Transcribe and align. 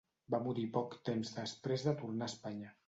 Va 0.35 0.39
morir 0.45 0.63
poc 0.79 0.95
temps 1.11 1.37
després 1.39 1.87
de 1.91 1.97
tornar 2.03 2.31
a 2.31 2.35
Espanya. 2.37 2.77